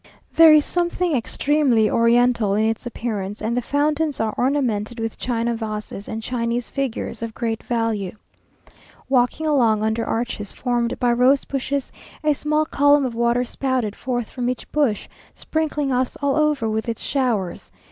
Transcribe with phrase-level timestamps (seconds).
[0.35, 5.53] There is something extremely oriental in its appearance, and the fountains are ornamented with China
[5.55, 8.17] vases and Chinese figures of great value.
[9.09, 11.91] Walking along under arches formed by rose bushes,
[12.23, 16.89] a small column of water spouted forth from each bush, sprinkling us all over with
[16.89, 17.69] its showers.